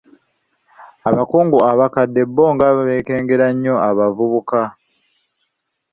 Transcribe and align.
Abakungu 1.09 1.57
abakadde 1.71 2.21
bo 2.35 2.45
nga 2.53 2.67
beekengera 2.75 3.47
nnyo 3.53 3.75
abavubuka. 3.89 4.61